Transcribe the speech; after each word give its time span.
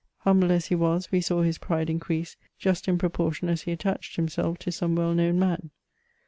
Humble 0.21 0.51
as 0.51 0.69
he 0.69 0.73
was, 0.73 1.11
we 1.11 1.21
saw 1.21 1.43
his 1.43 1.59
pride 1.59 1.87
increase, 1.87 2.35
just 2.57 2.87
in 2.87 2.97
proportion 2.97 3.49
as 3.49 3.61
he 3.61 3.71
attached 3.71 4.15
himself 4.15 4.57
to 4.57 4.71
some 4.71 4.95
well 4.95 5.13
known 5.13 5.37
man. 5.37 5.69